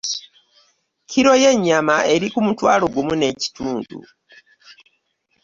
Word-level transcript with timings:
Kiro 1.09 1.33
y'ennyama 1.43 1.95
eri 2.13 2.27
ku 2.33 2.39
mutwaalo 2.45 2.85
gumu 2.93 3.13
n'ekituundu. 3.17 3.99